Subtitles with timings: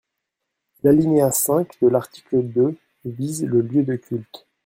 [0.81, 4.47] L’alinéa cinq de l’article deux vise le lieu de culte.